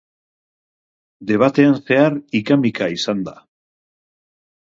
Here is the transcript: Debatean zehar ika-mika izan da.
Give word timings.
Debatean 1.31 1.75
zehar 1.89 2.17
ika-mika 2.41 2.87
izan 2.97 3.21
da. 3.27 3.35